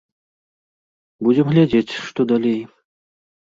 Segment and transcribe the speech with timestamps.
[1.27, 2.59] Будзем глядзець, што далей.